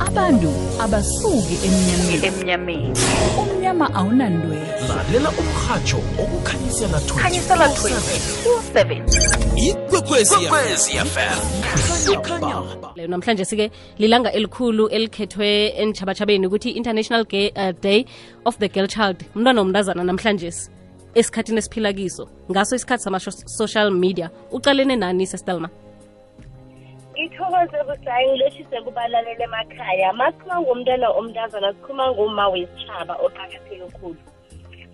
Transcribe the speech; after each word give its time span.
abantu 0.00 0.50
abasuki 0.80 1.54
emnyameni. 1.66 2.26
Emnyameni. 2.26 2.98
Umnyama 3.38 3.94
awunandwela 3.94 4.74
lalela 4.88 5.30
umrhatsho 5.40 5.98
okukhanyisela 6.22 7.00
khanyisela 7.00 7.66
27 7.66 9.02
ikwekwezi 9.56 10.34
fm 11.14 11.38
leyo 12.96 13.08
namhlanje 13.08 13.44
sike 13.44 13.70
lilanga 13.98 14.32
elikhulu 14.32 14.88
elikhethwe 14.88 15.66
entjhabatjhabeni 15.66 16.46
ukuthi 16.46 16.70
international 16.70 17.24
Gay, 17.24 17.52
uh, 17.56 17.72
day 17.80 18.04
of 18.44 18.58
the 18.58 18.68
girl 18.68 18.86
child 18.86 19.16
umntwana 19.34 19.60
womntazana 19.60 20.04
namhlanje 20.04 20.52
esikhathini 21.14 21.58
esiphilakiso 21.58 22.28
ngaso 22.50 22.76
isikhathi 22.76 23.02
sama-social 23.02 23.90
media. 23.90 24.30
Ucalene 24.52 24.96
nani 24.96 25.26
sestelma 25.26 25.68
ithokoze 27.16 27.78
busayi 27.88 28.28
ngilotshise 28.30 28.80
kubalalele 28.84 29.44
emakhaya. 29.44 30.12
Masikhuluma 30.12 30.60
ngomntwana 30.60 31.08
omntazana 31.18 31.72
sikhuluma 31.72 32.10
ngoma 32.10 32.44
wesitshaba 32.52 33.14
oqakatheke 33.24 33.86
khulu. 33.96 34.20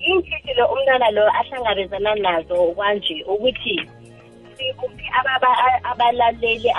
Iintshijilo 0.00 0.64
umntwana 0.72 1.10
lo 1.10 1.24
ahlangabezana 1.40 2.14
nazo 2.14 2.56
kwanje 2.76 3.16
ukuthi 3.32 3.76
sikuphi 4.56 5.06
abalaleli 5.90 6.70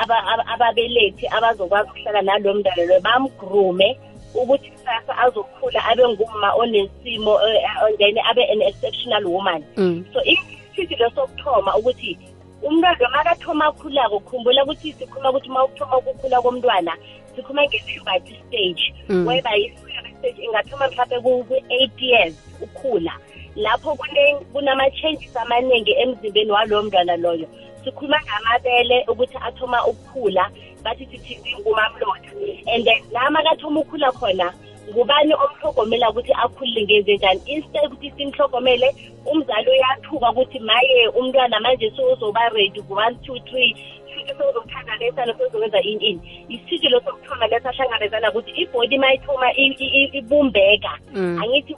ababelethi 0.53 1.25
abazokwazi 1.27 1.89
ukuhlala 1.89 2.21
nalo 2.21 2.53
mntwana 2.53 2.83
lo. 2.89 2.99
Bamgrume 3.05 3.97
ukuthi 4.33 4.71
kusasa 4.71 5.13
azokhula 5.17 5.79
abe 5.89 6.07
ngumma 6.07 6.53
onesimo 6.55 7.33
eh, 7.45 7.97
then 7.99 8.17
abe 8.29 8.43
an 8.51 8.61
exceptional 8.61 9.23
woman. 9.25 9.63
Mm. 9.77 10.05
so 10.13 10.19
isithilo 10.23 11.09
sokuthoma 11.09 11.75
ukuthi 11.77 12.17
umntwana 12.63 13.09
makathoma 13.09 13.65
akhulako 13.65 14.19
khumbula 14.19 14.63
ukuthi 14.63 14.93
sikhuluma 14.93 15.29
ukuthi 15.29 15.49
uma 15.49 15.65
uthoma 15.65 15.97
ukukhula 15.97 16.41
komntwana 16.41 16.93
sikhuluma 17.35 17.63
nge-puberty 17.65 18.35
stage. 18.47 18.93
Mm. 19.09 19.27
whereby 19.27 19.57
i-puberty 19.65 20.13
stage 20.19 20.39
ingathoma 20.45 20.87
mhlawumbe 20.87 21.43
ku-eight 21.47 22.01
years 22.01 22.35
ukhula 22.61 23.13
lapho 23.55 23.95
kune- 23.95 24.39
kunama-changes 24.53 25.35
amaningi 25.37 25.91
emzimbeni 25.91 26.51
walowo 26.51 26.83
mntwana 26.83 27.17
loyo. 27.17 27.47
Sikhuluma 27.83 28.19
ngamabele 28.25 29.05
ukuthi 29.07 29.37
athoma 29.41 29.85
ukukhula 29.87 30.49
bathi 30.83 31.05
sithi 31.05 31.55
ngumamlotha 31.59 32.31
and 32.73 32.85
then 32.85 33.01
nama 33.11 33.43
kathoma 33.43 33.79
ukukhula 33.79 34.11
khona 34.11 34.53
ngubani 34.89 35.33
omhlogomela 35.33 36.09
ukuthi 36.09 36.33
akhulile 36.33 36.81
ngenze 36.83 37.15
njani 37.15 37.41
instead 37.45 37.85
ukuthi 37.93 38.11
simhlogomele 38.17 38.95
umzali 39.25 39.69
uyathuka 39.69 40.31
ukuthi 40.31 40.59
maye 40.59 41.07
umntwana 41.07 41.59
manje 41.59 41.91
sozoba 41.95 42.49
ready 42.49 42.81
ku-one 42.81 43.15
two 43.25 43.39
three 43.49 43.75
futhi 44.13 44.33
sozokuthanda 44.37 44.95
lesana 44.99 45.33
sozokwenza 45.37 45.81
ini 45.81 46.05
ini. 46.05 46.45
Isithijilo 46.49 46.99
sokuthoma 47.01 47.47
leso 47.47 47.69
ahlangabezana 47.69 48.29
ukuthi 48.31 48.51
ibhodi 48.51 48.97
ma 48.97 49.13
ithoma 49.13 49.47
i- 49.53 49.75
i- 49.79 49.93
i- 50.03 50.11
ibumbeka. 50.17 50.93
Mm. 51.13 51.39
angithi 51.43 51.75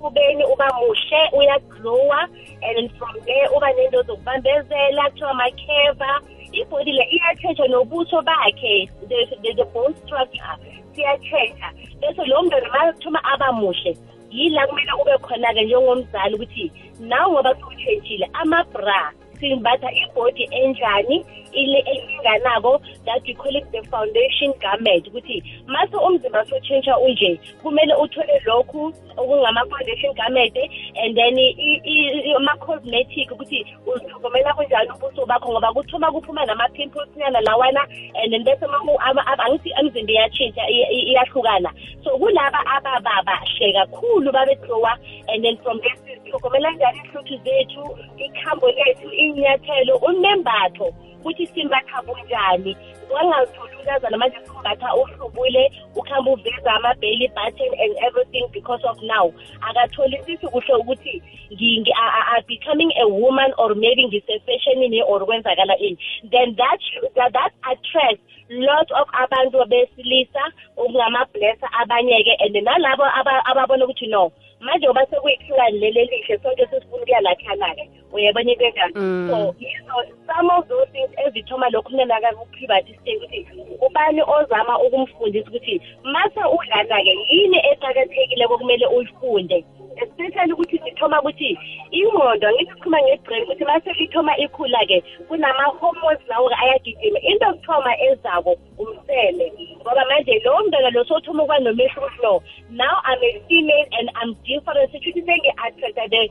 kubeni 0.00 0.44
uba 0.44 0.66
muhle 0.78 1.20
uyaglowa 1.38 2.20
and 2.62 2.76
then 2.76 2.88
from 2.98 3.14
there 3.24 3.48
uba 3.56 3.72
nento 3.72 4.02
zokubambezela 4.02 5.10
kuthiwa 5.10 5.34
makheva. 5.34 6.20
Ibhodi 6.52 6.92
le 6.92 7.04
iyatshentsha 7.04 7.66
nobuso 7.68 8.22
bakhe 8.22 8.88
the, 9.08 9.26
the, 9.42 9.54
the 9.54 9.64
bone 9.64 9.94
structure. 10.04 10.56
Siyatshentsha 11.00 11.68
bese 12.00 12.24
lo 12.26 12.42
mntwana 12.42 12.68
mathoma 12.68 13.20
aba 13.24 13.52
muhle 13.52 13.96
yila 14.30 14.66
kumele 14.66 14.92
ube 15.00 15.18
khona-ke 15.24 15.62
njengomzali 15.64 16.34
ukuthi 16.34 16.72
nawe 17.00 17.32
ngoba 17.32 17.54
siwutshentshile 17.54 18.26
ama-bra 18.32 19.12
simbatha 19.40 19.88
ibhodi 19.92 20.48
enjani 20.50 21.24
ile- 21.52 21.84
elinganako 21.86 22.80
that 23.04 23.22
we 23.26 23.34
call 23.34 23.56
it 23.56 23.64
the 23.72 23.82
foundation 23.90 24.52
garment. 24.60 25.06
Ukuthi 25.08 25.42
mase 25.66 25.96
umzimba 25.96 26.44
sotshentsha 26.46 26.98
unje 26.98 27.40
kumele 27.62 27.94
uthole 27.94 28.40
lokhu 28.46 28.92
okungama-foundation 29.16 30.14
garment 30.14 30.56
and 31.02 31.16
then 31.16 31.38
i- 31.38 31.54
i- 31.58 31.80
i- 31.84 32.34
ama-cosmetic 32.34 33.30
ukuthi 33.32 33.66
uzithogomela 33.86 34.54
kunjani 34.54 34.90
ubuso 34.96 35.26
bakho 35.26 35.50
ngoba 35.52 35.72
kuthoma 35.72 36.12
kuphuma 36.12 36.46
nama-pimples 36.46 37.08
nyana 37.16 37.40
lawana 37.40 37.80
and 38.22 38.32
then 38.32 38.44
bese 38.44 38.66
maku- 38.66 39.00
ama- 39.00 39.26
ama- 39.26 39.44
angithi 39.44 39.72
emzimba 39.80 40.12
iyatshintsha 40.12 40.68
i- 40.68 40.86
i- 40.92 41.06
iyahlukana. 41.12 41.72
So 42.04 42.10
kulaba 42.18 42.58
abababa 42.66 43.36
hle 43.58 43.72
kakhulu 43.72 44.32
babeglowa 44.32 44.98
and 45.28 45.44
then 45.44 45.56
from 45.58 45.80
there 45.80 45.96
sithogomela 46.30 46.70
njani 46.70 46.98
ihluthu 47.04 47.36
zethu 47.44 47.98
ikhambo 48.16 48.70
lethu 48.70 49.10
inyathelo 49.12 49.96
unembatho 49.96 50.94
ukuthi 51.20 51.46
simbatha 51.46 52.02
bunjani? 52.02 52.76
Wangazitholi 53.10 53.76
unkazana 53.76 54.16
manje 54.16 54.36
simbatha 54.46 54.94
uhlubule 54.96 55.72
ukuhamba 55.96 56.30
uveza 56.30 56.72
ama-belly 56.74 57.28
button 57.28 57.72
and 57.82 57.96
everything 58.06 58.46
because 58.52 58.84
of 58.88 59.02
now. 59.02 59.32
Akatholisisi 59.60 60.46
kuhle 60.46 60.74
ukuthi 60.74 61.22
ngi- 61.52 61.80
ngi- 61.80 61.92
a- 61.96 62.14
a- 62.20 62.36
a- 62.36 62.42
becoming 62.42 62.92
a 62.96 63.06
woman 63.08 63.52
or 63.58 63.74
maybe 63.74 64.04
ngise-fashionini 64.06 65.02
or 65.06 65.26
kwenzakala 65.26 65.76
ini. 65.78 65.98
Then 66.30 66.54
that, 66.56 66.78
that, 67.14 67.32
that 67.32 67.52
attracts 67.62 68.22
lot 68.50 68.90
of 69.00 69.08
abantu 69.12 69.64
besilisa 69.66 70.42
okungama-blessa 70.76 71.66
abanye-ke 71.82 72.34
and 72.40 72.54
nalabo 72.66 73.04
aba- 73.04 73.44
ababona 73.46 73.84
ukuthi 73.84 74.06
no 74.08 74.32
manje 74.60 74.86
ngoba 74.86 75.06
sekuyihlukani 75.06 75.78
leli 75.78 75.98
elihle 76.00 76.38
sonke 76.42 76.66
sesifuna 76.66 77.02
ukuyalakhana-ke 77.02 77.90
uyabona 78.12 78.52
into 78.52 78.64
enjani 78.64 78.92
Mm. 78.94 79.28
so 79.30 79.54
yizo 79.58 79.94
some 80.26 80.50
of 80.50 80.68
those 80.68 80.86
things 80.92 81.10
ezithoma 81.26 81.68
lokhu 81.70 81.90
kunenaka 81.90 82.32
ku-puberty 82.36 82.94
stage 82.94 83.16
ukuthi 83.24 83.46
ubani 83.80 84.22
ozama 84.22 84.78
ukumfundisa 84.78 85.48
ukuthi 85.48 85.80
mase 86.02 86.40
udlana-ke 86.56 87.12
yini 87.30 87.58
eqakathekile 87.72 88.48
kokumele 88.48 88.86
uyifunde? 88.86 89.64
Especially 89.96 90.52
ukuthi 90.52 90.78
sithoma 90.84 91.20
ukuthi 91.20 91.58
ingqondo 91.90 92.48
angithi 92.48 92.72
sikhuluma 92.74 93.00
nge-brain 93.02 93.42
ukuthi 93.44 93.64
mase 93.64 93.92
lithoma 93.92 94.36
ikhula-ke 94.36 94.98
kunama-hormones 95.28 96.22
lawo-ke 96.28 96.56
ayagijima. 96.62 97.18
Into 97.18 97.46
yokuthoma 97.46 97.92
ezako 98.06 98.56
umsele 98.78 99.52
ngoba 99.82 100.04
manje 100.08 100.42
lowo 100.44 100.62
mntwana 100.64 100.90
lo 100.90 101.04
sothoma 101.04 101.42
ukuba 101.42 101.58
nomehluko 101.58 102.06
ukuthi 102.06 102.22
no 102.22 102.42
now 102.70 102.96
i'm 103.04 103.22
a 103.22 103.42
female 103.48 103.86
and 103.98 104.10
i'm 104.20 104.34
different. 104.46 104.90
Sithuthi 104.92 105.22
sengi-attracta 105.22 106.08
the 106.10 106.28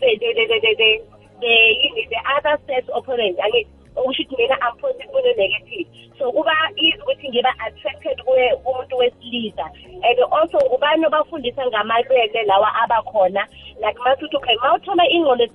the 0.00 0.16
the 0.20 0.30
the 0.34 0.44
the 0.48 0.58
the 0.62 1.02
the 1.40 1.54
yini 1.82 2.08
the 2.08 2.20
other 2.36 2.58
sex 2.66 2.88
opponent. 2.94 3.38
Angithi 3.38 3.83
okusho 3.96 4.22
ukuthi 4.22 4.36
mina 4.36 4.56
i'm 4.60 4.76
positive 4.78 5.12
kune-negative 5.12 5.86
so 6.18 6.32
kuba 6.32 6.52
easy 6.76 6.98
ukuthi 7.02 7.28
ngiba 7.28 7.54
attracted 7.66 8.22
kumuntu 8.64 8.96
wesilisa. 8.96 9.64
And 10.02 10.18
also 10.30 10.58
ubani 10.58 11.06
obafundisa 11.06 11.66
ngamalwele 11.66 12.42
lawa 12.42 12.74
abakhona. 12.82 13.46
Like 13.80 13.98
masuthi 13.98 14.36
okay 14.36 14.56
ma 14.62 14.74
uthola 14.74 15.04
ingqondo 15.10 15.46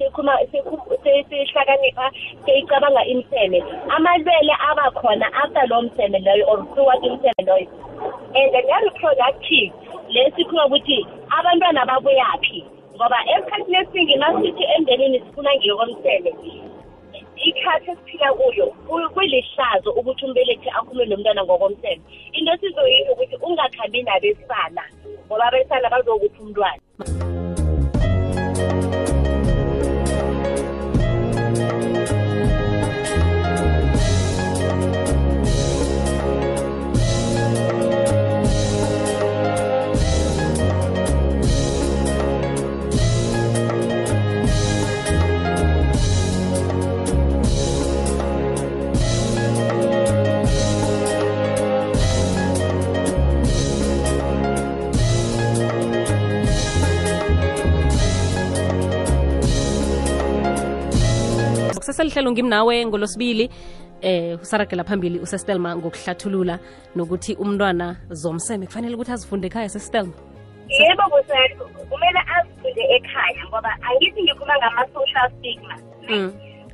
seyihlakanipha 1.04 2.12
seyicabanga 2.46 3.06
imseme 3.06 3.64
amalwele 3.90 4.54
abakhona 4.70 5.34
after 5.34 5.68
lowo 5.68 5.82
mseme 5.82 6.20
loyo 6.20 6.46
or 6.48 6.76
towards 6.76 7.04
imseme 7.04 7.44
loyo 7.48 7.68
and 8.36 8.54
ne-reproductive 8.54 9.72
lesikhuluma 10.10 10.66
ukuthi 10.66 11.08
abantwana 11.30 11.86
babuyaphi. 11.86 12.66
Ngoba 12.96 13.18
esikhathini 13.32 13.78
esiningi 13.78 14.18
masithi 14.18 14.64
emndenini 14.64 15.20
sifuna 15.20 15.56
ngeyokomseme 15.56 16.32
ikhathi 17.40 17.92
esiphila 17.92 18.34
kuyo 18.34 18.66
ku- 18.88 19.10
kulihlazo 19.14 19.90
ukuthi 19.92 20.26
umbelethi 20.26 20.70
akhulume 20.70 21.06
nomntwana 21.06 21.44
ngokomseme. 21.44 22.02
Into 22.34 22.52
esizoyisho 22.54 23.12
ukuthi 23.14 23.36
ungakhambi 23.42 24.02
nabesana 24.04 24.84
ngoba 25.28 25.46
abesana 25.48 25.90
bazokupha 25.90 26.42
umntwana 26.44 26.79
kuseselihlelo 62.00 62.32
ngimnawe 62.32 62.86
ngolosibili 62.86 63.50
eh 64.02 64.40
usaragela 64.42 64.84
phambili 64.84 65.20
usestelma 65.20 65.76
ngokuhlathulula 65.76 66.60
nokuthi 66.96 67.36
umntwana 67.36 67.96
zomseme 68.10 68.66
kufanele 68.66 68.96
ukuthi 68.96 69.12
azifunde 69.12 69.48
ekhaya 69.48 69.70
sestelma 69.70 70.14
yebo 70.70 71.04
kumele 71.90 72.20
azifunde 72.36 72.82
ekhaya 72.96 73.44
ngoba 73.48 73.72
angithi 73.88 74.24
ngikhuluma 74.24 74.58
ngama-social 74.58 75.28
stigma 75.40 75.76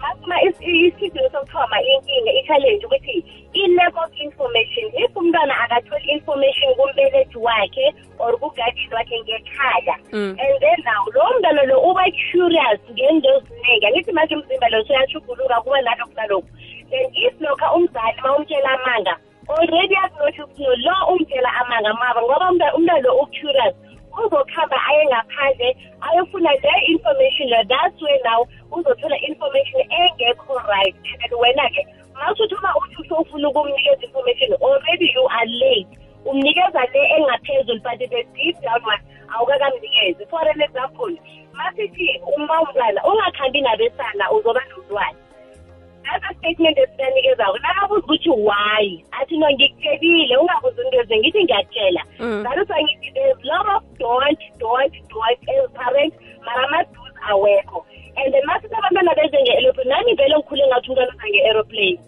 Asima 0.08 0.42
isidingo 0.42 1.30
sokuthoma 1.34 1.78
inkinga 1.82 2.32
i-challenge 2.40 2.86
ukuthi 2.86 3.26
i-lack 3.54 3.96
of 3.98 4.12
information 4.26 4.86
if 5.04 5.16
umntwana 5.16 5.54
akatholi 5.64 6.12
information 6.12 6.76
kumbelethi 6.76 7.38
wakhe 7.38 7.94
or 8.20 8.38
kugadini 8.40 8.94
wakhe 8.94 9.20
ngekhaya 9.22 9.96
Mm. 10.12 10.36
and 10.40 10.56
then 10.62 10.80
now 10.86 11.04
lowo 11.14 11.34
mntwana 11.38 11.64
lo 11.64 11.82
uba 11.82 12.04
curious 12.32 12.80
ngento 12.92 13.30
eziningi 13.38 13.86
angithi 13.86 14.12
manje 14.12 14.36
umzimba 14.36 14.70
lo 14.70 14.84
suyashuguluka 14.86 15.62
kuba 15.62 15.82
nalokhu 15.82 16.14
nalokhu 16.16 16.50
then 16.90 17.08
if 17.14 17.34
lokha 17.42 17.74
umzali 17.74 18.22
ma 18.24 18.36
umtshela 18.38 18.70
amanga 18.70 19.18
already 19.50 19.96
akunothi 19.96 20.42
ukuthi 20.42 20.64
no 20.64 20.76
lo 20.76 20.96
umtshela 21.14 21.50
amanga 21.62 21.94
maba 21.94 22.22
ngoba 22.22 22.50
umntwana 22.52 23.00
lo 23.00 23.12
u-curious 23.24 23.76
uzokuhamba 24.26 24.78
aye 24.90 25.06
ngaphandle 25.06 25.78
ayofuna 26.02 26.52
le 26.64 26.74
information 26.88 27.50
le. 27.50 27.64
That's 27.70 28.02
where 28.02 28.20
now 28.24 28.48
uzothola 28.72 29.18
information 29.22 29.82
engekho 29.92 30.56
right. 30.68 30.96
And 31.24 31.32
wena-ke 31.32 31.82
masuthi 32.14 32.56
uma 32.56 32.74
uthi 32.80 32.96
usofuna 33.02 33.50
ukumnikeza 33.50 34.04
information 34.04 34.54
already 34.62 35.12
you 35.16 35.28
are 35.28 35.46
late. 35.46 35.88
Umnikeza 36.26 36.82
le 36.94 37.02
engaphezulu 37.18 37.84
but 37.84 38.00
the 38.00 38.08
deep 38.36 38.62
down 38.62 38.82
one 38.84 39.02
awukakamnikezi. 39.34 40.30
For 40.30 40.42
an 40.48 40.62
example 40.62 41.18
masithi 41.54 42.22
uma 42.36 42.62
umntwana 42.62 43.04
ungakhambi 43.04 43.62
nabesana 43.62 44.32
uzoba 44.32 44.62
nasa 46.46 46.54
statement 46.54 46.78
esiyanikezako 46.78 47.58
nakabuza 47.58 48.00
ukuthi 48.06 48.30
why? 48.30 49.04
Athi 49.12 49.38
no 49.38 49.48
ngikutshelile 49.52 50.38
ungabuzi 50.38 50.82
into 50.82 51.18
ngithi 51.18 51.44
ngiyakutshela 51.44 52.04
Mm. 52.20 52.42
ngalo 52.42 52.66
sangithi 52.66 53.12
there's 53.14 53.44
lot 53.44 53.68
of 53.76 53.84
don't 53.98 54.40
don't 54.60 54.94
don't 55.10 55.50
as 55.50 55.72
parents 55.74 56.18
mara 56.46 56.64
ama-dos 56.68 57.14
awekho. 57.30 57.86
And 58.18 58.34
then 58.34 58.44
masithi 58.46 58.76
abantwana 58.76 59.16
beze 59.16 59.38
nge-aeroplane 59.42 59.90
nami 59.90 60.14
vele 60.16 60.36
ngikhule 60.38 60.68
ngathi 60.68 60.90
umntwana 60.90 61.14
uza 61.14 61.28
nge-aeroplane. 61.30 62.00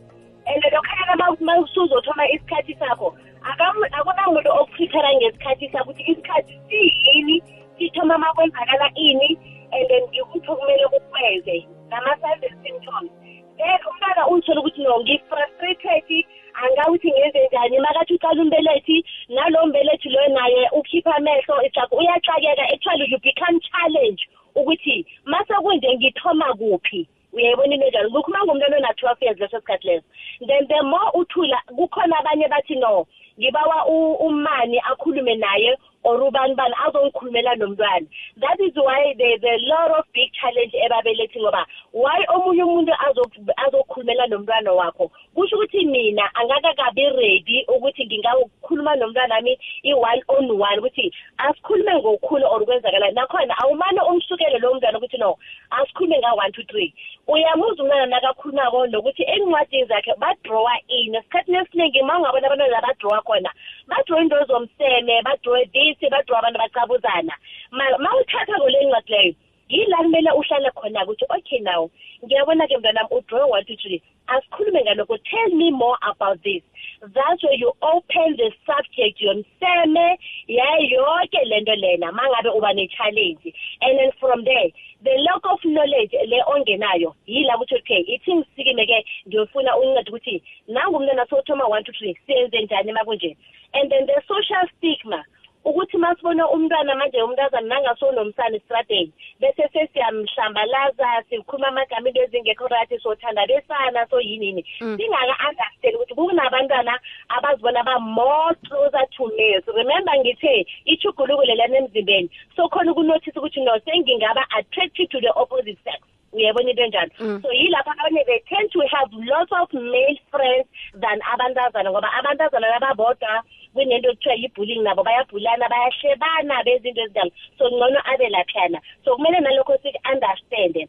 And 0.48 0.64
lokhanyana 0.64 1.36
masuzothoma 1.42 2.30
isikhathi 2.30 2.76
sakho 2.80 3.16
akam- 3.44 3.90
akunamuntu 3.92 4.50
okuprepara 4.52 5.16
ngesikhathi 5.16 5.70
sakho 5.72 5.92
ukuthi 5.92 6.12
isikhathi 6.12 6.60
siyini 6.70 7.44
sithoma 7.78 8.18
ma 8.18 8.34
kwenzakala 8.34 8.92
ini 8.96 9.38
and 9.72 9.88
then 9.90 10.04
ngikuphi 10.08 10.52
okumele 10.52 10.88
kukwenze 10.88 11.68
nama-signs 11.90 12.44
and 12.44 12.58
symptoms 12.64 13.12
then 13.22 13.27
umntwana 13.66 14.28
uyithola 14.28 14.60
ukuthi 14.62 14.82
no 14.84 15.00
ngi-frustrated 15.00 16.26
angazi 16.54 16.90
ukuthi 16.90 17.12
ngenze 17.12 17.48
njani? 17.48 17.80
Makathi 17.80 18.14
uqala 18.14 18.42
umbelethi 18.42 19.06
nalo 19.30 19.66
mbelethi 19.66 20.10
loyo 20.10 20.30
naye 20.30 20.70
ukhipha 20.72 21.16
amehlo 21.16 21.62
it's 21.66 21.76
like 21.78 21.92
uyaxakeka 21.96 22.64
actually 22.74 23.06
you 23.12 23.20
become 23.20 23.60
challenge 23.60 24.22
ukuthi 24.56 25.06
masekunje 25.26 25.96
ngithoma 25.96 26.54
kuphi? 26.54 27.08
Uyayibona 27.34 27.74
into 27.76 27.86
enjalo 27.88 28.10
lokhu 28.10 28.32
uma 28.32 28.46
ngumntwana 28.46 28.78
ona-twelve 28.78 29.22
years 29.22 29.40
leso 29.40 29.60
sikhathi 29.60 29.88
leso. 29.88 30.06
Then 30.48 30.68
the 30.68 30.82
more 30.84 31.12
uthula 31.14 31.62
kukhona 31.68 32.18
abanye 32.20 32.48
bathi 32.48 32.76
no 32.80 33.06
ngibawa 33.40 33.86
u- 33.88 34.18
umani 34.28 34.80
akhulume 34.80 35.36
naye 35.36 35.78
or 36.08 36.20
ubani 36.24 36.56
bani 36.56 36.74
azongikhulumela 36.88 37.56
nomntwana. 37.60 38.08
That 38.40 38.60
is 38.64 38.72
why 38.76 39.14
there's 39.18 39.44
a 39.44 39.58
lot 39.68 39.92
of 40.00 40.06
big 40.14 40.32
challenge 40.40 40.74
ebabelethi 40.86 41.40
ngoba 41.44 41.66
why 41.94 42.24
omunye 42.36 42.64
umuntu 42.64 42.94
azo- 43.08 43.54
azokhulumela 43.66 44.28
nomntwana 44.28 44.72
wakho? 44.74 45.12
Kusho 45.36 45.56
ukuthi 45.58 45.86
mina 45.86 46.24
angakakabi 46.36 47.10
ready 47.20 47.66
ukuthi 47.68 48.06
ngingakhuluma 48.06 48.96
nomntwana 48.96 49.36
wami 49.36 49.58
i-one 49.84 50.22
on 50.28 50.50
one 50.52 50.80
ukuthi 50.80 51.12
asikhulume 51.38 51.96
ngokukhulu 52.00 52.46
or 52.48 52.66
kwenzakala 52.66 53.12
nakhona 53.12 53.58
awumane 53.58 54.02
umsukele 54.02 54.60
lowo 54.60 54.76
mntwana 54.76 54.98
ukuthi 54.98 55.18
no 55.18 55.38
asikhulume 55.72 56.20
nga-one 56.20 56.52
two 56.52 56.64
three. 56.64 56.94
Uyamuzwa 57.28 57.84
umntwana 57.86 58.06
nakakhulumako 58.06 58.88
nokuthi 58.88 59.24
encwadini 59.24 59.86
zakhe 59.86 60.14
badrowa 60.18 60.72
ini? 60.88 61.18
Esikhathini 61.18 61.58
esiningi 61.58 62.02
ma 62.04 62.18
ungabona 62.18 62.48
abantwana 62.48 62.82
badrowa 62.82 63.22
khona 63.22 63.52
badrowa 63.88 64.22
into 64.22 64.36
zomseme 64.48 65.22
badrowe 65.24 65.66
this 65.74 65.97
badrowa 66.10 66.40
abantu 66.40 66.60
bacabuzana 66.60 67.34
ma 67.72 68.10
uthatha 68.22 68.58
kole 68.62 68.86
ncwadi 68.86 69.12
leyo 69.12 69.34
yila 69.70 69.98
kumele 69.98 70.32
uhlale 70.32 70.72
khona 70.72 71.04
ukuthi 71.04 71.26
okay 71.30 71.60
now 71.60 71.90
ngiyabona-ke 72.24 72.78
mntanami 72.78 73.10
udrowe 73.12 73.52
one 73.52 73.66
two 73.66 73.76
three. 73.76 74.02
Asikhulume 74.28 74.82
ngalokho. 74.84 75.18
Tell 75.30 75.56
me 75.56 75.72
more 75.72 75.98
about 76.04 76.44
this. 76.44 76.62
That's 77.02 77.44
where 77.44 77.54
you 77.54 77.72
open 77.82 78.36
the 78.36 78.52
subject 78.66 79.22
yomseme 79.22 80.18
yayo 80.48 80.90
yonke 80.92 81.40
lento 81.46 81.76
lena 81.76 82.12
ma 82.12 82.24
ngabe 82.24 82.50
uba 82.58 82.74
ne-challenge. 82.74 83.54
And 83.82 84.00
then 84.00 84.12
from 84.20 84.44
there 84.44 84.72
the 85.04 85.14
lack 85.22 85.46
of 85.46 85.60
knowledge 85.64 86.16
le 86.26 86.42
ongenayo 86.48 87.16
yila 87.28 87.58
ukuthi 87.58 87.76
okay 87.76 88.02
ithi 88.02 88.36
ngisikime-ke 88.36 89.06
ngiyofuna 89.28 89.78
unceda 89.78 90.12
ukuthi 90.12 90.44
nangumntwana 90.68 91.26
sothoma 91.30 91.70
one 91.70 91.84
two 91.84 91.94
three 91.94 92.18
siyenze 92.26 92.62
njani 92.62 92.92
ma 92.94 93.04
kunje 93.06 93.38
and 93.74 93.92
then 93.92 94.06
the 94.08 94.22
social 94.28 94.68
stigma 94.78 95.24
ukuthi 95.70 95.98
masibona 95.98 96.50
umntwana 96.50 96.96
manje 96.96 97.22
umntazana 97.22 97.68
nangasonomsana 97.68 98.56
esitradeni 98.58 99.12
bese 99.40 99.64
sesiyamhlambalaza 99.74 101.08
sikhuluma 101.30 101.68
amagama 101.68 102.08
into 102.08 102.22
ezingekho 102.24 102.68
right 102.68 102.92
sothanda 103.04 103.48
besana 103.48 104.08
so 104.10 104.22
yinini 104.22 104.64
singaka-understand 104.80 105.96
ukuthi 105.96 106.14
kunabantwana 106.16 106.94
abazibona 107.36 107.84
ba-more 107.84 108.56
closer 108.68 109.06
to 109.16 109.28
males 109.38 109.66
remember 109.76 110.16
ngithe 110.20 110.66
ichuguluko 110.86 111.44
lelana 111.44 111.78
emzimbeni 111.78 112.30
so 112.56 112.70
khona 112.70 112.92
ukunothisa 112.92 113.40
ukuthi 113.40 113.60
no 113.62 113.80
sengingaba 113.86 114.44
attracted 114.58 115.10
to 115.10 115.20
the 115.20 115.32
opposite 115.36 115.78
sex. 115.84 116.00
Uyayibona 116.34 116.70
into 116.70 116.84
enjalo? 116.84 117.12
So 117.42 117.50
yilapho 117.52 117.92
abanye 117.92 118.26
they 118.26 118.44
tend 118.50 118.72
to 118.72 118.80
have 118.92 119.10
lots 119.14 119.52
of 119.52 119.74
male 119.74 120.20
friends 120.32 120.68
than 120.94 121.20
abantazana 121.24 121.90
ngoba 121.92 122.10
abantazana 122.20 122.68
lababodwa 122.68 123.44
kunento 123.74 124.10
ekuthiwa 124.10 124.36
yi-bullying 124.42 124.84
nabo 124.84 125.04
bayabhulana 125.04 125.66
bayahlebana 125.70 126.64
bezinto 126.66 127.02
ezinjalo 127.02 127.32
so 127.58 127.64
ngcono 127.70 128.00
abe 128.12 128.30
laphiyana 128.30 128.80
so 129.06 129.16
kumele 129.16 129.40
nalokho 129.40 129.74
siku-understande 129.84 130.88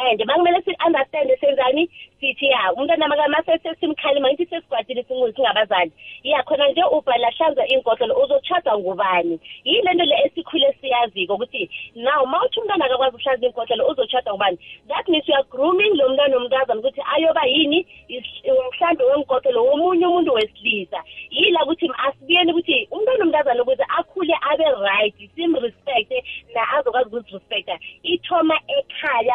and 0.00 0.20
makumele 0.20 0.62
si-understande 0.64 1.36
senzani? 1.40 1.88
Sithi 2.20 2.46
ya 2.46 2.72
umntwana 2.72 3.08
masesimkhalima 3.08 4.28
ngithi 4.28 4.46
sesigwadile 4.46 5.02
singuzi 5.04 5.34
singabazali. 5.36 5.92
Ya 6.22 6.42
khona 6.42 6.68
nje 6.68 6.82
ubhala 6.84 7.30
hlanza 7.30 7.66
iy'nkotlolo 7.66 8.14
uzochada 8.22 8.78
ngubani? 8.78 9.40
Yile 9.64 9.94
nto 9.94 10.04
le 10.04 10.16
esikhule 10.24 10.76
siyaziko 10.80 11.34
ukuthi 11.34 11.70
now 11.94 12.26
ma 12.26 12.44
uthi 12.44 12.60
umntwana 12.60 12.84
akakwazi 12.84 13.16
ukuhlanza 13.16 13.46
iy'nkotlolo 13.46 13.88
uzochada 13.88 14.30
ngubani? 14.32 14.58
That 14.88 15.08
means 15.08 15.28
you 15.28 15.34
are 15.34 15.44
grooming 15.50 15.94
lo 15.96 16.08
mntwana 16.08 16.36
omntazana 16.36 16.80
ukuthi 16.80 17.00
ayoba 17.16 17.44
yini? 17.46 17.86
Is- 18.08 18.44
umhlambi 18.44 19.04
wenkotlolo 19.04 19.64
womunye 19.64 20.06
umuntu 20.06 20.32
wesilisa. 20.34 21.02
Yila 21.30 21.64
ukuthi 21.64 21.90
asibuyeni 22.06 22.52
ukuthi 22.52 22.88
umntwana 22.90 23.24
omntazana 23.24 23.62
ukuze 23.62 23.84
akhule 23.98 24.34
abe 24.50 24.64
right 24.64 25.14
simrespecte 25.34 26.24
na 26.54 26.72
azokwazi 26.72 27.08
ukuzirespecta. 27.08 27.78
Ithoma 28.02 28.60
ekhaya 28.68 29.34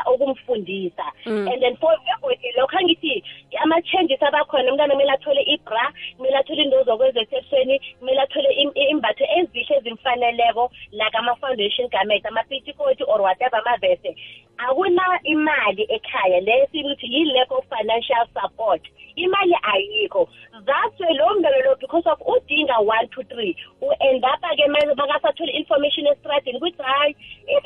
ukumfundisa 0.59 1.03
and 1.25 1.62
then 1.62 1.75
for 1.77 1.91
everything 2.15 2.53
lokho 2.57 2.77
angithi 2.77 3.24
ama-changes 3.63 4.21
abakhona 4.24 4.71
umntwana 4.71 4.93
kumele 4.93 5.12
athole 5.12 5.41
ibra 5.41 5.93
kumele 6.17 6.38
athole 6.38 6.63
into 6.63 6.83
zokwezesefweni 6.83 7.79
kumele 8.00 8.21
athole 8.21 8.50
im- 8.53 8.71
imbatho 8.89 9.25
ezihle 9.38 9.77
ezimfaneleko 9.77 10.71
like 10.91 11.17
ama-foundation 11.17 11.88
garment 11.89 12.25
amapitikoti 12.25 13.03
or 13.07 13.21
whatever 13.21 13.59
amavese. 13.65 14.15
Akuna 14.57 15.19
imali 15.24 15.83
ekhaya 15.89 16.39
le 16.41 16.67
sibuthi 16.71 17.07
yi-lack 17.07 17.51
of 17.51 17.65
financial 17.69 18.25
support. 18.33 18.81
Imali 19.17 19.55
ayikho. 19.63 20.27
That's 20.65 21.00
why 21.00 21.12
lo 21.13 21.35
mntwana 21.35 21.57
lo 21.65 21.75
because 21.79 22.05
of 22.05 22.19
udinga 22.19 22.79
one 22.79 23.07
two 23.12 23.24
three 23.24 23.55
u-end 23.81 24.24
up-ke 24.24 24.67
makasathole 24.95 25.51
information 25.51 26.07
esitradini 26.07 26.57
ukuthi 26.57 26.83
hhayi 26.83 27.15
if 27.47 27.64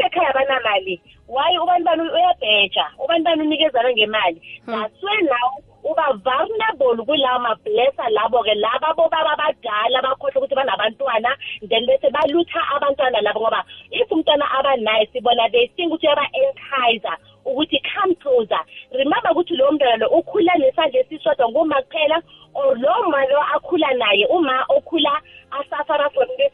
ekhaya 0.69 0.79
banamali 0.79 1.01
why 1.27 1.57
ubantwana 1.57 2.03
uyabheja 2.03 2.85
ubantwana 2.97 3.43
unikezana 3.43 3.91
ngemali. 3.91 4.41
That's 4.65 5.03
why 5.03 5.21
now 5.21 5.63
uba 5.83 6.13
vulnerable 6.23 7.05
kulawo 7.05 7.39
mablessa 7.39 8.09
labo-ke 8.09 8.55
laba 8.55 8.93
bobaba 8.93 9.31
abadala 9.33 10.01
bakhohlwa 10.01 10.41
ukuthi 10.41 10.55
banabantwana 10.55 11.37
then 11.69 11.85
bese 11.85 12.09
balutha 12.11 12.59
abantwana 12.75 13.21
labo 13.21 13.39
ngoba 13.39 13.63
if 13.91 14.11
umntwana 14.11 14.45
abanaye 14.59 15.07
sibona 15.13 15.49
they 15.51 15.67
think 15.75 15.93
ukuthi 15.93 16.07
uyaba-entizer 16.07 17.17
ukuthi 17.45 17.81
come 17.93 18.15
closer. 18.15 18.59
Remember 18.91 19.31
ukuthi 19.31 19.55
lowo 19.55 19.71
mntwana 19.71 19.97
lo 19.97 20.09
ukhula 20.09 20.53
nesandla 20.57 20.99
esisodwa 20.99 21.49
nguma 21.49 21.81
kuphela 21.81 22.21
or 22.53 22.75
lowo 22.75 23.09
ma 23.09 23.25
lo 23.25 23.41
akhula 23.55 23.93
naye 23.93 24.25
uma 24.25 24.65
okhula 24.69 25.21
asafara 25.51 26.09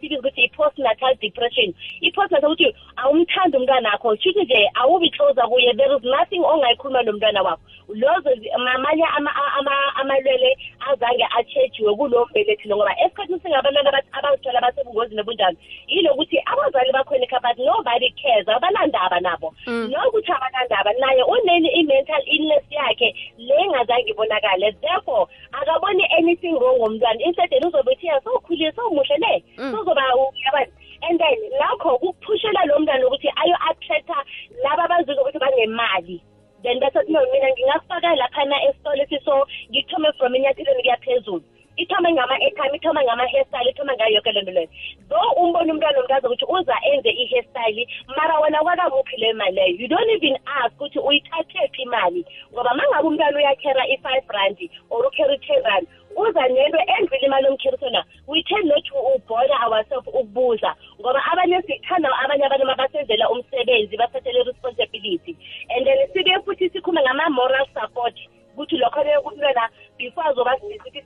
from 0.10 0.20
ukuthi 0.20 0.48
i-postnatal 0.48 1.20
depression. 1.22 1.74
I-postnatal 2.02 2.52
ukuthi 2.52 2.76
awumthandi 2.98 3.58
umntwana 3.58 3.90
wakho. 3.92 4.16
Shuthi 4.16 4.44
nje 4.44 4.70
awubi 4.76 5.10
closer 5.12 5.48
kuye 5.48 5.74
there 5.78 5.96
is 5.96 6.04
nothing 6.04 6.44
ongayikhuluma 6.44 7.04
nomntwana 7.04 7.44
wakho 7.44 7.62
lozo 8.02 8.32
zi- 8.40 8.52
amanye 8.52 9.06
ama- 9.18 9.36
ama- 9.60 9.96
amalwele 9.96 10.58
azange 10.90 11.26
atshejiwe 11.38 11.96
kulowo 11.96 12.26
mbelethi 12.30 12.68
lo 12.68 12.76
ngoba 12.78 12.94
esikhathini 13.04 13.40
singabantwana 13.40 13.90
abat- 13.92 14.12
abazithola 14.18 14.62
basebungozini 14.62 15.22
obunjani 15.22 15.58
yilokuthi 15.88 16.38
abazali 16.46 16.92
bakhona 16.92 17.24
ekhaya 17.24 17.42
but 17.42 17.58
nobody 17.66 18.10
cares 18.22 18.48
abanandaba 18.48 19.20
nabo. 19.20 19.54
Nokuthi 19.92 20.32
abanandaba 20.32 20.92
naye 21.00 21.24
uneni 21.24 21.70
i-mental 21.80 22.24
illness 22.28 22.64
yakhe 22.72 23.16
le 23.38 23.54
engazange 23.64 24.10
ibonakale. 24.12 24.72
Therefore 24.82 25.28
akaboni 25.52 26.04
anything 26.18 26.56
wrong 26.60 26.78
ngomntwana. 26.80 27.20
Instead 27.26 27.52
yena 27.52 27.68
uzobe 27.68 27.92
ethi 27.94 28.08
"Yeah, 28.08 28.22
sowukhulile 28.24 28.72
sowumuhle 28.76 29.18
ne 29.18 29.44
sozoba 29.72 30.04
uyabani 30.16 30.72
and 31.08 31.20
then 31.20 31.38
lakho 31.60 31.98
kuphushela 32.00 32.66
lo 32.66 32.80
mntwana 32.80 33.08
ukuthi 33.08 33.30
ayo-attractor 33.36 34.24
laba 34.64 34.84
abazuza 34.86 35.22
ukuthi 35.22 35.40
banemali 35.40 36.22
then 36.66 36.80
bese 36.80 37.00
no 37.08 37.20
mina 37.32 37.50
ngingakufaka 37.52 38.16
laphana 38.16 38.58
esitolo 38.68 39.04
ethi 39.04 39.20
so 39.26 39.46
ngithome 39.72 40.10
from 40.18 40.36
enyathilweni 40.36 40.84
kuya 40.84 40.98
phezulu. 40.98 41.44
Ithome 41.78 42.14
ngama-airtime 42.14 42.76
ithome 42.76 43.02
ngama-hairstyle 43.04 43.70
ithome 43.70 43.94
ngayo 43.96 44.16
yonke 44.16 44.32
lento 44.32 44.52
leyo. 44.52 44.70
Though 45.10 45.32
umbone 45.38 45.72
umntwana 45.72 46.00
omntazi 46.00 46.28
ukuthi 46.28 46.46
uza 46.48 46.76
enze 46.92 47.10
i-hairstyle 47.10 47.88
mara 48.16 48.40
wena 48.40 48.64
kwakamuphi 48.64 49.18
leyo 49.18 49.36
mali 49.36 49.56
leyo? 49.56 49.76
You 49.80 49.88
don't 49.88 50.10
even 50.10 50.38
ask 50.46 50.74
ukuthi 50.76 51.00
uyithathephi 51.00 51.82
imali 51.82 52.26
ngoba 52.54 52.74
ma 52.74 52.84
ngabe 52.90 53.08
umntwana 53.08 53.38
uyakhera 53.38 53.84
i-five 53.94 54.28
rand 54.30 54.58
or 54.90 55.06
ukhera 55.06 55.34
i-ten 55.36 55.64
rand 55.64 55.88
uza 56.16 56.48
nento 56.48 56.80
endlula 56.98 57.26
imali 57.26 57.48
omkherisona 57.48 58.02
we 58.28 58.44
tend 58.44 58.66
not 58.68 58.84
to 58.86 58.96
ubother 59.16 59.58
ourselves 59.66 60.08
ukubuza 60.08 60.76
ngoba 61.00 61.20
abanye 61.32 61.62
sithanda 61.62 62.10
abanye 62.24 62.46
abantu 62.46 62.66
mabasenzela 62.66 63.30
umsebenzi 63.30 63.98
bathathele 63.98 64.44
responsibility 64.44 65.36
and 65.70 65.86
then 65.86 66.00
sibe 66.14 66.34
futhi 66.46 66.70
sikhulume 66.70 67.02
ngama-moral 67.02 67.66
support. 67.74 68.16
Ukuthi 68.54 68.78
lokho 68.78 69.04
leyo 69.04 69.22
kumntwana 69.22 69.70
before 69.98 70.28
azoba 70.28 70.58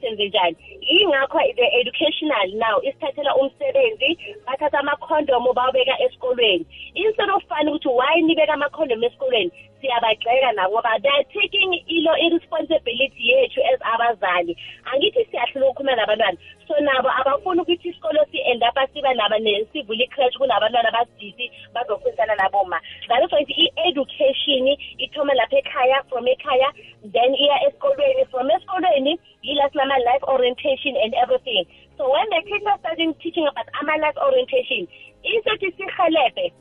ukuthi 0.09 0.17
senze 0.17 0.27
njani? 0.27 0.55
Yingakho 0.81 1.39
the 1.55 1.65
educational 1.79 2.47
now 2.55 2.79
isithathela 2.81 3.35
umsebenzi 3.35 4.17
bathatha 4.45 4.79
amakhondomu 4.79 5.53
bawabeka 5.53 5.99
esikolweni. 6.01 6.65
Instead 6.95 7.29
of 7.29 7.43
fani 7.47 7.71
ukuthi 7.71 7.89
why 7.89 8.21
nibeka 8.21 8.53
amakhondomu 8.53 9.05
esikolweni 9.05 9.51
siyabagxeka 9.81 10.51
nabo 10.55 10.73
ngoba 10.73 11.01
they 11.01 11.09
are 11.09 11.23
taking 11.33 11.73
ilo 11.87 12.13
i-responsibility 12.17 13.31
yethu 13.31 13.61
as 13.73 13.79
abazali. 13.81 14.57
Angithi 14.85 15.25
siyahlula 15.31 15.69
ukukhuluma 15.69 15.95
nabantwana. 15.95 16.37
So 16.67 16.73
nabo 16.79 17.09
abafuni 17.09 17.61
ukuthi 17.61 17.89
isikolo 17.89 18.25
si-end 18.31 18.63
up 18.63 18.77
siba 18.93 19.13
naba 19.13 19.39
ne- 19.39 19.65
sivule 19.73 20.03
icrash 20.03 20.37
kunabantwana 20.37 20.91
basidisi 20.91 21.51
bazofundisana 21.73 22.35
naboma 22.35 22.79
that 23.07 23.23
is 23.23 23.31
why 23.31 23.45
sithi 23.45 23.71
i-education 23.77 24.77
ithoma 24.97 25.33
lapha 25.33 25.57
ekhaya 25.57 26.03
from 26.09 26.27
ekhaya 26.27 26.73
then 27.13 27.35
iya 27.35 27.67
esikolweni 27.67 28.25
from 28.31 28.49
esikolweni 28.49 29.19
yila 29.41 29.69
sinama-life 29.69 30.23
orientation 30.27 30.95
and 30.97 31.13
everything. 31.15 31.65
So 31.97 32.09
when 32.11 32.29
the 32.29 32.41
kids 32.47 32.65
are 32.65 32.79
starting 32.79 33.13
teaching 33.21 33.47
about 33.47 33.67
ama-life 33.81 34.17
orientation 34.17 34.87
instead 35.23 35.59
sihelebhe 35.77 36.53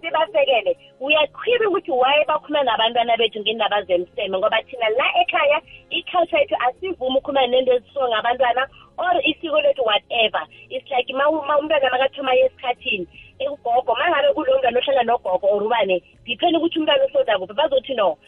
sibasekele. 0.00 0.76
Uyakhwira 1.00 1.68
ukuthi 1.68 1.90
why 1.90 2.24
bakhuluma 2.28 2.62
nabantwana 2.62 3.16
bethu 3.16 3.40
ngendaba 3.40 3.82
zemseme 3.82 4.38
ngoba 4.38 4.62
thina 4.62 4.88
la 4.88 5.06
ekhaya 5.22 5.60
i-culture 5.90 6.38
yethu 6.40 6.56
asivumi 6.66 7.18
ukukhuluma 7.18 7.46
nento 7.46 7.72
ezisuka 7.72 8.08
ngabantwana 8.08 8.68
or 8.98 9.16
isiko 9.24 9.60
lethu 9.60 9.82
whatever. 9.84 10.42
It's 10.70 10.90
like 10.90 11.10
ma 11.14 11.30
ma 11.30 11.58
umntwana 11.58 11.90
makathoma 11.90 12.34
esikhathini 12.34 13.06
ugogo 13.46 13.94
ma 13.94 14.10
ngabe 14.10 14.34
kulo 14.34 14.58
mntwana 14.58 14.78
ohlala 14.78 15.02
nogogo 15.02 15.46
or 15.46 15.62
ubane 15.62 16.02
depend 16.26 16.56
ukuthi 16.56 16.78
umntwana 16.78 17.04
usoda 17.06 17.38
kuphi? 17.38 17.54
Bazothi 17.54 17.94
no. 17.94 18.18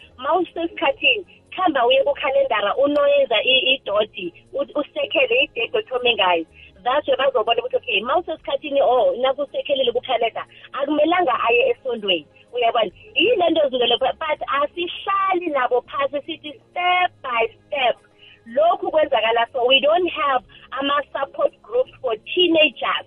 Esondweni 12.71 12.93
uyabona 12.93 12.93
yile 13.15 13.51
nto 13.51 13.67
ezulele 13.67 13.97
but 13.99 14.41
asihlali 14.63 15.47
nabo 15.51 15.81
phasi 15.83 16.21
sithi 16.27 16.53
step 16.53 17.11
by 17.23 17.47
step. 17.67 17.97
Lokhu 18.47 18.91
kwenzakala 18.91 19.47
so 19.53 19.67
we 19.67 19.81
don't 19.81 20.09
have 20.11 20.45
ama-support 20.71 21.53
groups 21.63 21.93
for 22.01 22.17
teenagers 22.35 23.07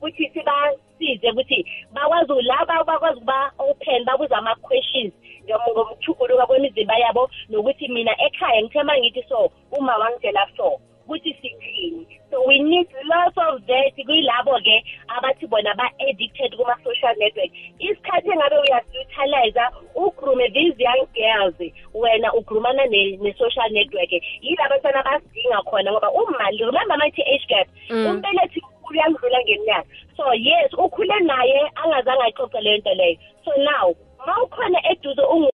ukuthi 0.00 0.30
sibasize 0.32 1.30
ukuthi 1.30 1.66
bakwazi 1.92 2.42
laba 2.42 2.84
bakwazi 2.84 3.16
ukuba 3.16 3.52
open 3.58 4.04
babuze 4.04 4.34
ama-questions 4.34 5.12
ngom- 5.46 5.72
ngomthuguluka 5.72 6.46
kwemizimba 6.46 6.98
yabo 6.98 7.30
nokuthi 7.48 7.88
mina 7.88 8.14
ekhaya 8.26 8.62
ngithema 8.62 8.98
ngithi 8.98 9.22
so 9.28 9.50
uma 9.72 9.96
wangitshela 9.96 10.48
so. 10.56 10.80
Sithini 11.08 12.06
so 12.30 12.46
we 12.46 12.62
need 12.62 12.86
lots 13.10 13.34
of 13.36 13.58
that 13.66 13.90
kuyilabo-ke 14.06 14.76
abathi 15.10 15.50
bona 15.50 15.74
ba-addicted 15.74 16.54
kuma-social 16.54 17.14
network. 17.18 17.50
Isikhathi 17.82 18.30
engabe 18.30 18.56
uyasi-utilize 18.62 19.60
ugrume 19.94 20.46
these 20.54 20.78
young 20.78 21.06
girls 21.10 21.58
wena 21.94 22.30
ugrumana 22.38 22.86
ne- 22.86 23.18
ne-social 23.18 23.70
network. 23.72 24.12
Yila 24.42 24.64
abantwana 24.64 25.02
basidinga 25.02 25.62
khona 25.66 25.92
ngoba 25.92 26.10
umali 26.10 26.64
remember 26.64 27.02
age 27.02 27.46
gap 27.48 27.66
mm. 27.90 28.06
umbelethi 28.06 28.62
ngeminyaka. 28.90 29.84
So 30.16 30.32
yes 30.34 30.72
ukhule 30.72 31.20
naye 31.20 31.70
angazange 31.74 32.22
ayixoxe 32.22 32.60
leyo 32.60 32.78
nto 32.78 32.94
leyo. 32.94 33.18
So 33.44 33.50
now 33.58 33.94
ma 34.26 34.42
ukhona 34.42 34.78
eduze 34.90 35.22